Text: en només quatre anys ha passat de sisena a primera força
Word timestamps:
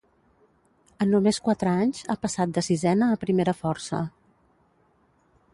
en 1.05 1.13
només 1.15 1.39
quatre 1.49 1.75
anys 1.83 2.01
ha 2.13 2.17
passat 2.25 2.57
de 2.57 2.65
sisena 2.71 3.13
a 3.17 3.21
primera 3.27 3.57
força 3.63 4.03